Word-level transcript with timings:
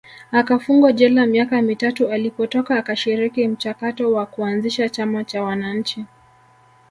akafungwa 0.31 0.93
jela 0.93 1.25
miaka 1.25 1.61
mitatu 1.61 2.07
alipotoka 2.09 2.75
akashiriki 2.79 3.47
mchakato 3.47 4.11
wa 4.11 4.25
kuanzisha 4.25 4.89
chama 4.89 5.23
cha 5.23 5.43
Wananchi 5.43 6.05